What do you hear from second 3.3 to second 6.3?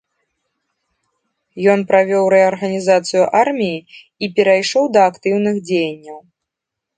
арміі і перайшоў да актыўных дзеянняў.